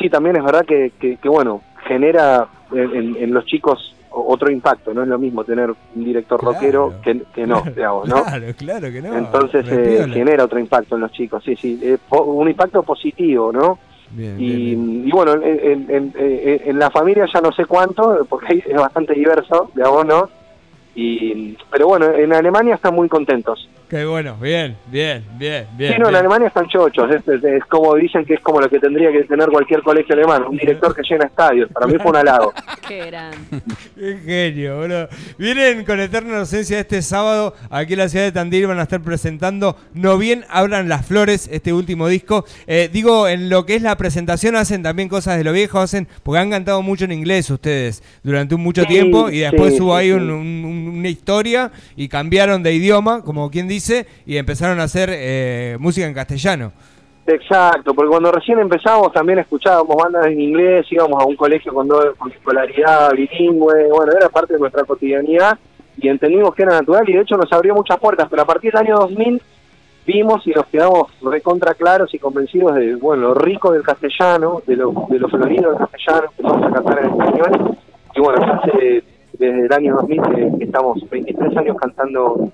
sí, 0.00 0.10
también 0.10 0.36
es 0.36 0.42
verdad 0.44 0.64
que, 0.66 0.90
que, 0.98 1.16
que, 1.18 1.28
bueno, 1.28 1.60
genera 1.86 2.48
en, 2.72 3.32
los 3.32 3.44
chicos 3.46 3.94
otro 4.12 4.50
impacto, 4.50 4.92
no 4.92 5.02
es 5.02 5.08
lo 5.08 5.18
mismo 5.20 5.44
tener 5.44 5.70
un 5.70 6.04
director 6.04 6.40
Claro. 6.40 6.54
rockero 6.54 6.94
que, 7.02 7.22
que 7.32 7.46
no, 7.46 7.62
digamos, 7.76 8.08
¿no? 8.08 8.24
Claro, 8.24 8.46
claro 8.56 8.90
que 8.90 9.00
no. 9.02 9.16
Entonces 9.16 9.64
eh, 9.70 10.06
genera 10.12 10.44
otro 10.44 10.58
impacto 10.58 10.96
en 10.96 11.02
los 11.02 11.12
chicos, 11.12 11.44
sí, 11.44 11.54
sí, 11.54 11.78
eh, 11.80 11.96
un 12.10 12.48
impacto 12.48 12.82
positivo, 12.82 13.52
¿no? 13.52 13.78
Bien, 14.10 14.40
Y, 14.40 14.50
bien, 14.50 14.90
bien. 14.90 15.08
y 15.08 15.10
bueno, 15.12 15.34
en, 15.34 15.42
en- 15.44 15.86
en- 15.88 16.12
en- 16.16 16.78
la 16.80 16.90
familia 16.90 17.26
ya 17.32 17.40
no 17.40 17.52
sé 17.52 17.64
cuánto, 17.66 18.26
porque 18.28 18.64
es 18.66 18.74
bastante 18.76 19.14
diverso, 19.14 19.70
digamos, 19.76 20.04
¿no? 20.06 20.28
Y, 20.96 21.56
pero 21.70 21.86
bueno, 21.86 22.06
en 22.12 22.32
Alemania 22.32 22.74
están 22.74 22.94
muy 22.96 23.08
contentos. 23.08 23.68
Qué 23.90 24.04
bueno, 24.04 24.36
bien, 24.40 24.76
bien, 24.86 25.24
bien, 25.36 25.66
bien. 25.76 25.94
sí, 25.94 25.98
no, 25.98 26.08
en. 26.10 26.14
Alemania 26.14 26.46
están 26.46 26.68
chochos, 26.68 27.10
es, 27.10 27.26
es- 27.26 27.42
es 27.42 27.64
como 27.64 27.96
dicen 27.96 28.24
que 28.24 28.34
es 28.34 28.40
como 28.40 28.60
lo 28.60 28.70
que 28.70 28.78
tendría 28.78 29.10
que 29.10 29.24
tener 29.24 29.48
cualquier 29.48 29.82
colegio 29.82 30.14
alemán, 30.14 30.44
un 30.48 30.56
director 30.56 30.94
que 30.94 31.02
llena 31.02 31.26
estadios, 31.26 31.68
para 31.72 31.88
mí 31.88 31.94
fue 32.00 32.12
un 32.12 32.16
halago. 32.18 32.52
Qué 32.86 33.06
grande. 33.06 33.36
Qué 33.96 34.18
genio, 34.24 34.76
boludo. 34.78 35.08
Vienen 35.38 35.84
con 35.84 35.98
Eterna 35.98 36.30
Inocencia 36.36 36.78
este 36.78 37.02
sábado 37.02 37.54
aquí 37.68 37.94
en 37.94 37.98
la 37.98 38.08
ciudad 38.08 38.26
de 38.26 38.30
Tandil. 38.32 38.68
Van 38.68 38.78
a 38.78 38.84
estar 38.84 39.00
presentando 39.02 39.76
No 39.92 40.18
Bien 40.18 40.44
Hablan 40.50 40.88
las 40.88 41.04
Flores, 41.04 41.48
este 41.52 41.72
último 41.72 42.06
disco. 42.06 42.44
Eh, 42.68 42.88
digo, 42.92 43.26
en 43.26 43.50
lo 43.50 43.66
que 43.66 43.74
es 43.74 43.82
la 43.82 43.96
presentación 43.96 44.54
hacen 44.54 44.84
también 44.84 45.08
cosas 45.08 45.36
de 45.36 45.42
lo 45.42 45.52
viejo, 45.52 45.80
hacen, 45.80 46.06
porque 46.22 46.38
han 46.38 46.50
cantado 46.50 46.80
mucho 46.82 47.06
en 47.06 47.12
inglés 47.12 47.50
ustedes 47.50 48.04
durante 48.22 48.54
un 48.54 48.60
mucho 48.62 48.82
Sí, 48.82 48.86
tiempo 48.88 49.30
y 49.30 49.40
después 49.40 49.74
sí, 49.74 49.82
hubo 49.82 49.94
sí, 49.98 50.00
ahí 50.04 50.06
sí. 50.10 50.12
un- 50.12 50.30
un- 50.30 50.94
una 51.00 51.08
historia 51.08 51.72
y 51.96 52.06
cambiaron 52.08 52.62
de 52.62 52.72
idioma, 52.72 53.22
como 53.24 53.50
quien 53.50 53.66
dice, 53.66 53.79
y 54.26 54.36
empezaron 54.36 54.80
a 54.80 54.84
hacer 54.84 55.08
eh, 55.12 55.76
música 55.80 56.06
en 56.06 56.14
castellano. 56.14 56.72
Exacto, 57.26 57.94
porque 57.94 58.08
cuando 58.10 58.32
recién 58.32 58.58
empezamos 58.58 59.12
también 59.12 59.38
escuchábamos 59.38 59.94
bandas 59.96 60.26
en 60.26 60.40
inglés, 60.40 60.86
íbamos 60.90 61.22
a 61.22 61.26
un 61.26 61.36
colegio 61.36 61.72
con, 61.72 61.86
do- 61.86 62.14
con 62.18 62.32
escolaridad 62.32 63.12
bilingüe, 63.12 63.88
bueno, 63.88 64.12
era 64.16 64.28
parte 64.28 64.54
de 64.54 64.58
nuestra 64.58 64.84
cotidianidad 64.84 65.56
y 65.98 66.08
entendimos 66.08 66.54
que 66.54 66.62
era 66.62 66.72
natural 66.72 67.08
y 67.08 67.12
de 67.12 67.20
hecho 67.20 67.36
nos 67.36 67.52
abrió 67.52 67.74
muchas 67.74 67.98
puertas, 68.00 68.26
pero 68.28 68.42
a 68.42 68.46
partir 68.46 68.72
del 68.72 68.80
año 68.86 68.96
2000 68.96 69.40
vimos 70.06 70.44
y 70.46 70.50
nos 70.50 70.66
quedamos 70.66 71.12
recontra 71.22 71.74
claros 71.74 72.12
y 72.14 72.18
convencidos 72.18 72.74
de, 72.74 72.96
bueno, 72.96 73.22
lo 73.28 73.34
rico 73.34 73.70
del 73.72 73.82
castellano, 73.82 74.62
de 74.66 74.76
lo, 74.76 74.92
de 75.08 75.18
lo 75.18 75.28
florido 75.28 75.70
del 75.70 75.78
castellano, 75.78 76.28
empezamos 76.36 76.66
a 76.66 76.74
cantar 76.74 76.98
en 77.04 77.10
español 77.10 77.78
y 78.16 78.20
bueno, 78.20 78.52
hace 78.54 79.04
desde 79.34 79.66
el 79.66 79.72
año 79.72 79.94
2000 79.96 80.22
que, 80.22 80.58
que 80.58 80.64
estamos 80.64 80.98
23 81.10 81.56
años 81.58 81.76
cantando 81.80 82.50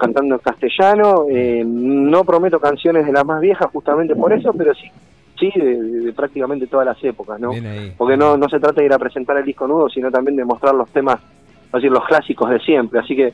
cantando 0.00 0.34
en 0.34 0.40
castellano. 0.40 1.26
eh, 1.30 1.62
no 1.64 2.24
prometo 2.24 2.58
canciones 2.58 3.06
de 3.06 3.12
las 3.12 3.24
más 3.24 3.40
viejas 3.40 3.68
justamente 3.72 4.16
por 4.16 4.32
eso, 4.32 4.52
pero 4.52 4.74
sí, 4.74 4.90
sí, 5.38 5.52
de, 5.54 5.80
de- 5.82 6.00
de 6.06 6.12
prácticamente 6.12 6.66
todas 6.66 6.86
las 6.86 7.02
épocas, 7.04 7.38
¿no? 7.38 7.52
Porque 7.96 8.16
no, 8.16 8.36
no 8.36 8.48
se 8.48 8.58
trata 8.58 8.80
de 8.80 8.86
ir 8.86 8.92
a 8.92 8.98
presentar 8.98 9.36
el 9.36 9.44
disco 9.44 9.66
nuevo, 9.68 9.88
sino 9.88 10.10
también 10.10 10.36
de 10.36 10.44
mostrar 10.44 10.74
los 10.74 10.88
temas, 10.90 11.20
es 11.66 11.72
decir, 11.72 11.90
los 11.92 12.04
clásicos 12.06 12.50
de 12.50 12.58
siempre. 12.60 12.98
Así 13.00 13.14
que, 13.14 13.32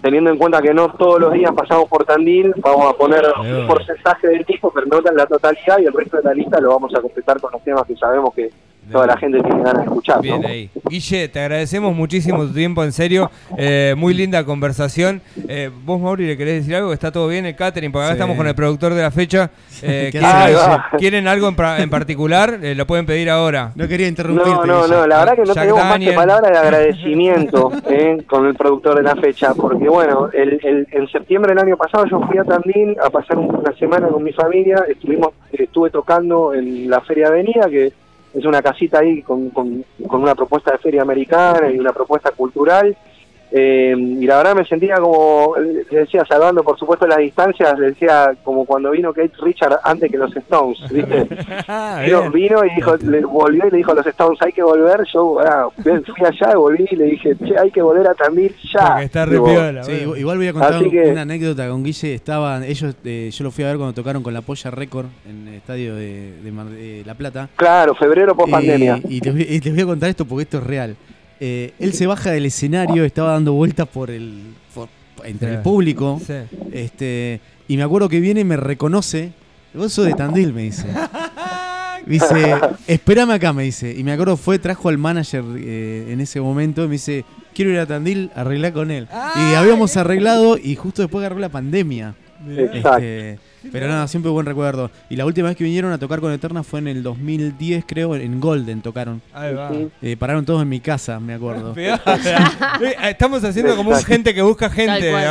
teniendo 0.00 0.30
en 0.30 0.38
cuenta 0.38 0.60
que 0.62 0.72
no 0.74 0.88
todos 0.94 1.20
los 1.20 1.32
días 1.32 1.52
pasamos 1.52 1.88
por 1.88 2.04
Tandil, 2.04 2.52
vamos 2.58 2.86
a 2.92 2.96
poner 2.96 3.24
un 3.40 3.66
porcentaje 3.66 4.28
del 4.28 4.44
disco, 4.44 4.70
pero 4.74 4.86
no 4.86 4.98
en 5.08 5.16
la 5.16 5.26
totalidad, 5.26 5.78
y 5.80 5.86
el 5.86 5.92
resto 5.92 6.18
de 6.18 6.22
la 6.24 6.34
lista 6.34 6.60
lo 6.60 6.70
vamos 6.70 6.94
a 6.94 7.00
completar 7.00 7.40
con 7.40 7.50
los 7.52 7.62
temas 7.64 7.84
que 7.86 7.96
sabemos 7.96 8.32
que 8.34 8.50
toda 8.92 9.06
la 9.06 9.16
gente 9.16 9.40
tiene 9.40 9.58
ganas 9.62 9.78
de 9.78 9.82
escuchar, 9.84 10.16
¿no? 10.16 10.22
Bien 10.22 10.46
ahí. 10.46 10.70
Guille, 10.88 11.28
te 11.28 11.40
agradecemos 11.40 11.94
muchísimo 11.96 12.46
tu 12.46 12.52
tiempo, 12.52 12.84
en 12.84 12.92
serio. 12.92 13.30
Eh, 13.56 13.94
muy 13.96 14.14
linda 14.14 14.44
conversación. 14.44 15.20
Eh, 15.48 15.70
vos, 15.84 16.00
Mauri, 16.00 16.26
¿le 16.26 16.36
querés 16.36 16.60
decir 16.60 16.76
algo? 16.76 16.92
¿Está 16.92 17.10
todo 17.10 17.26
bien 17.28 17.46
el 17.46 17.56
catering? 17.56 17.90
Porque 17.90 18.04
acá 18.04 18.12
Sí. 18.14 18.18
estamos 18.18 18.36
con 18.36 18.46
el 18.46 18.54
productor 18.54 18.94
de 18.94 19.02
la 19.02 19.10
fecha. 19.10 19.50
Eh, 19.82 20.10
¿Qué 20.12 20.20
¿quieren, 20.98 21.26
algo 21.26 21.48
en, 21.48 21.56
pra- 21.56 21.80
en 21.80 21.90
particular? 21.90 22.58
Eh, 22.62 22.74
lo 22.74 22.86
pueden 22.86 23.06
pedir 23.06 23.30
ahora. 23.30 23.72
No 23.74 23.88
quería 23.88 24.06
interrumpirte. 24.08 24.50
No, 24.50 24.66
no, 24.66 24.82
Guille. 24.82 24.94
no, 24.96 25.06
la 25.06 25.18
verdad 25.20 25.34
que 25.34 25.40
no 25.42 25.54
Jack 25.54 25.64
tenemos 25.64 25.84
más 25.84 25.98
que 25.98 26.12
palabras 26.12 26.52
de 26.52 26.58
agradecimiento 27.02 27.72
eh, 27.88 28.22
con 28.28 28.46
el 28.46 28.54
productor 28.54 28.96
de 28.96 29.02
la 29.02 29.16
fecha, 29.16 29.54
porque 29.54 29.88
bueno, 29.88 30.28
el, 30.32 30.60
el- 30.62 30.86
en 30.90 31.08
septiembre 31.08 31.54
del 31.54 31.58
año 31.64 31.76
pasado 31.76 32.04
yo 32.06 32.20
fui 32.20 32.38
a 32.38 32.44
Tandil 32.44 32.96
a 33.04 33.10
pasar 33.10 33.38
una 33.38 33.72
semana 33.78 34.08
con 34.08 34.22
mi 34.22 34.32
familia, 34.32 34.84
estuvimos, 34.88 35.30
estuve 35.52 35.90
tocando 35.90 36.54
en 36.54 36.88
la 36.90 37.00
Feria 37.00 37.28
Avenida, 37.28 37.68
que 37.70 37.92
es 38.34 38.44
una 38.44 38.62
casita 38.62 39.00
ahí 39.00 39.22
con, 39.22 39.50
con, 39.50 39.84
con 40.06 40.22
una 40.22 40.34
propuesta 40.34 40.72
de 40.72 40.78
feria 40.78 41.02
americana 41.02 41.70
y 41.70 41.78
una 41.78 41.92
propuesta 41.92 42.30
cultural, 42.30 42.96
eh, 43.54 43.94
y 43.96 44.24
la 44.26 44.38
verdad 44.38 44.54
me 44.56 44.64
sentía 44.64 44.96
como, 44.96 45.54
le 45.58 45.98
decía, 46.00 46.24
salvando 46.26 46.62
por 46.62 46.78
supuesto 46.78 47.06
las 47.06 47.18
distancias, 47.18 47.78
le 47.78 47.90
decía 47.90 48.34
como 48.42 48.64
cuando 48.64 48.90
vino 48.90 49.12
Kate 49.12 49.32
Richard 49.42 49.78
antes 49.84 50.10
que 50.10 50.16
los 50.16 50.34
Stones, 50.36 50.78
¿viste? 50.90 51.26
Ah, 51.68 52.02
Vino, 52.32 52.64
y 52.64 52.74
dijo, 52.74 52.96
le 52.96 53.20
volvió 53.24 53.66
y 53.66 53.70
le 53.70 53.76
dijo 53.78 53.92
a 53.92 53.94
los 53.94 54.06
Stones, 54.06 54.38
hay 54.42 54.52
que 54.52 54.62
volver. 54.62 55.00
Yo 55.12 55.38
ah, 55.40 55.68
fui 55.76 55.92
allá, 56.26 56.54
volví 56.56 56.86
y 56.90 56.96
le 56.96 57.04
dije, 57.04 57.36
che, 57.44 57.58
hay 57.58 57.70
que 57.70 57.82
volver 57.82 58.06
a 58.08 58.14
Tandil 58.14 58.54
ya. 58.72 58.88
Porque 58.88 59.04
está 59.04 59.24
re 59.26 59.40
piola, 59.40 59.82
Sí, 59.84 59.92
igual- 60.16 60.36
voy 60.38 60.48
a 60.48 60.52
contar 60.52 60.82
que- 60.90 61.10
una 61.10 61.22
anécdota 61.22 61.68
con 61.68 61.82
Guille. 61.84 62.14
Estaban, 62.14 62.64
ellos, 62.64 62.94
eh, 63.04 63.30
yo 63.32 63.44
lo 63.44 63.50
fui 63.50 63.64
a 63.64 63.68
ver 63.68 63.76
cuando 63.76 63.92
tocaron 63.94 64.22
con 64.22 64.32
la 64.34 64.40
Polla 64.42 64.70
Record 64.70 65.06
en 65.28 65.48
el 65.48 65.54
estadio 65.54 65.94
de, 65.94 66.40
de 66.42 66.52
Mar- 66.52 66.66
de 66.66 67.02
La 67.06 67.14
Plata. 67.14 67.48
Claro, 67.56 67.94
febrero 67.94 68.34
post 68.34 68.50
pandemia. 68.50 68.96
Eh, 68.96 69.02
y, 69.08 69.20
les 69.20 69.32
voy, 69.34 69.42
y 69.42 69.60
les 69.60 69.72
voy 69.74 69.82
a 69.82 69.86
contar 69.86 70.08
esto 70.08 70.24
porque 70.24 70.42
esto 70.44 70.58
es 70.58 70.64
real. 70.64 70.96
Eh, 71.44 71.72
él 71.80 71.92
se 71.92 72.06
baja 72.06 72.30
del 72.30 72.46
escenario, 72.46 73.04
estaba 73.04 73.32
dando 73.32 73.52
vueltas 73.52 73.88
por 73.88 74.10
el 74.12 74.42
por- 74.72 74.88
entre 75.24 75.48
Sí. 75.48 75.54
el 75.56 75.60
público. 75.62 76.20
Sí. 76.24 76.34
Este, 76.72 77.40
y 77.66 77.76
me 77.76 77.82
acuerdo 77.82 78.08
que 78.08 78.20
viene 78.20 78.42
y 78.42 78.44
me 78.44 78.56
reconoce. 78.56 79.32
Vos 79.74 79.92
sos 79.92 80.06
de 80.06 80.14
Tandil, 80.14 80.52
me 80.52 80.62
dice. 80.62 80.86
Me 82.06 82.12
dice, 82.14 82.54
espérame 82.86 83.30
acá, 83.32 83.52
me 83.52 83.64
dice. 83.64 83.92
Y 83.92 84.04
me 84.04 84.12
acuerdo 84.12 84.36
fue, 84.36 84.60
trajo 84.60 84.88
al 84.88 84.98
manager 84.98 85.42
eh, 85.58 86.06
en 86.10 86.20
ese 86.20 86.40
momento 86.40 86.84
y 86.84 86.86
me 86.86 86.92
dice, 86.92 87.24
quiero 87.54 87.72
ir 87.72 87.78
a 87.80 87.86
Tandil, 87.86 88.30
arreglar 88.36 88.72
con 88.72 88.92
él. 88.92 89.08
Y 89.34 89.54
habíamos 89.54 89.96
arreglado 89.96 90.58
y 90.58 90.76
justo 90.76 91.02
después 91.02 91.22
agarró 91.24 91.40
la 91.40 91.48
pandemia. 91.48 92.14
Este, 92.48 93.38
pero 93.70 93.86
nada, 93.88 94.08
siempre 94.08 94.30
buen 94.30 94.46
recuerdo. 94.46 94.90
Y 95.10 95.16
la 95.16 95.26
última 95.26 95.48
vez 95.48 95.56
que 95.56 95.64
vinieron 95.64 95.92
a 95.92 95.98
tocar 95.98 96.20
con 96.20 96.32
Eterna 96.32 96.62
fue 96.62 96.80
en 96.80 96.88
el 96.88 97.02
2010, 97.02 97.84
creo, 97.86 98.14
en 98.16 98.40
Golden 98.40 98.80
tocaron. 98.82 99.20
Ahí 99.32 99.54
va. 99.54 99.70
Eh, 100.00 100.16
pararon 100.16 100.44
todos 100.44 100.62
en 100.62 100.68
mi 100.68 100.80
casa, 100.80 101.20
me 101.20 101.34
acuerdo. 101.34 101.74
Eh, 102.82 102.94
Estamos 103.10 103.44
haciendo 103.44 103.76
como 103.76 103.90
un 103.90 104.02
gente 104.02 104.34
que 104.34 104.42
busca 104.42 104.68
gente, 104.70 105.12
Me 105.12 105.24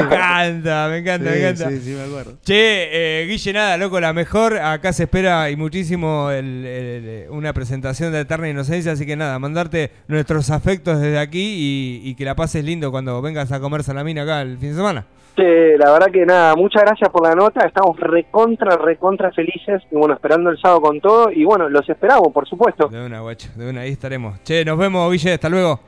encanta, 0.00 0.88
me 0.88 0.98
encanta, 0.98 1.30
me 1.30 1.38
encanta. 1.38 1.68
sí, 1.70 1.80
sí, 1.80 1.90
me 1.90 2.02
acuerdo. 2.04 2.32
Che, 2.44 3.22
eh, 3.22 3.26
Guille, 3.26 3.52
nada, 3.52 3.76
loco, 3.76 4.00
la 4.00 4.12
mejor. 4.12 4.56
Acá 4.58 4.92
se 4.92 5.04
espera 5.04 5.50
y 5.50 5.56
muchísimo 5.56 6.30
el- 6.30 6.64
el- 6.66 7.08
el- 7.08 7.30
una 7.30 7.52
presentación 7.52 8.12
de 8.12 8.20
Eterna 8.20 8.48
Inocencia. 8.48 8.92
Así 8.92 9.06
que 9.06 9.16
nada, 9.16 9.38
mandarte 9.38 9.90
nuestros 10.08 10.50
afectos 10.50 11.00
desde 11.00 11.18
aquí 11.18 12.00
y, 12.04 12.10
y 12.10 12.14
que 12.14 12.24
la 12.24 12.34
pases 12.34 12.64
lindo 12.64 12.90
cuando 12.90 13.20
vengas 13.22 13.52
a 13.52 13.60
comer 13.60 13.82
salamina 13.82 14.22
acá 14.22 14.42
el 14.42 14.58
fin 14.58 14.70
de 14.70 14.76
semana. 14.76 15.06
Che, 15.36 15.76
la 15.76 15.92
verdad 15.92 16.06
que 16.10 16.24
nada, 16.24 16.54
muchas 16.56 16.82
gracias 16.82 17.10
por 17.10 17.22
la 17.22 17.34
nota. 17.34 17.66
Estamos 17.76 18.00
recontra, 18.00 18.74
recontra 18.78 19.30
felices. 19.32 19.82
Y 19.90 19.96
bueno, 19.96 20.14
esperando 20.14 20.48
el 20.48 20.58
sábado 20.58 20.80
con 20.80 20.98
todo. 20.98 21.30
Y 21.30 21.44
bueno, 21.44 21.68
los 21.68 21.86
esperamos, 21.86 22.32
por 22.32 22.48
supuesto. 22.48 22.88
De 22.88 23.04
una, 23.04 23.20
guacho, 23.20 23.50
de 23.54 23.68
una, 23.68 23.82
ahí 23.82 23.90
estaremos. 23.90 24.42
Che, 24.44 24.64
nos 24.64 24.78
vemos, 24.78 25.12
Guille, 25.12 25.34
hasta 25.34 25.50
luego. 25.50 25.78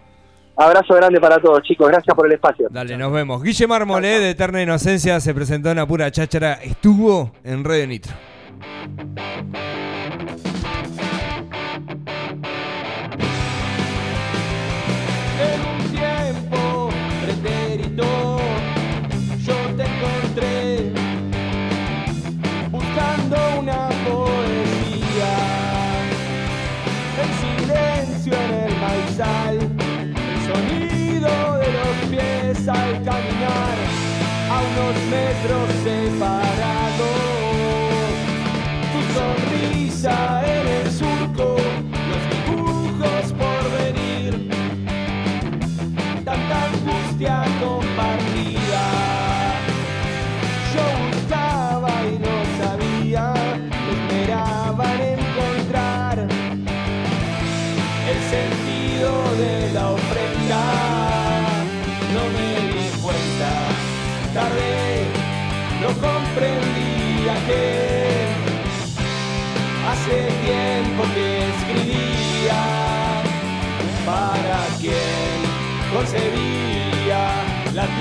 Abrazo 0.54 0.92
grande 0.96 1.18
para 1.18 1.38
todos, 1.38 1.62
chicos. 1.62 1.88
Gracias 1.88 2.14
por 2.14 2.26
el 2.26 2.32
espacio. 2.32 2.68
Dale, 2.70 2.94
nos 2.98 3.10
vemos. 3.10 3.42
Guille 3.42 3.66
Marmolé 3.66 4.20
de 4.20 4.30
Eterna 4.30 4.62
Inocencia 4.62 5.18
se 5.18 5.32
presentó 5.32 5.70
en 5.70 5.76
la 5.78 5.86
pura 5.86 6.10
cháchara. 6.10 6.58
Estuvo 6.62 7.32
en 7.42 7.64
Radio 7.64 7.86
Nitro. 7.86 8.12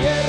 Yeah. 0.00 0.27